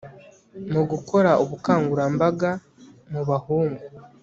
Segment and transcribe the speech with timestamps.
[0.73, 2.49] mu gukora ubukangurambaga
[3.11, 3.83] mu bahungu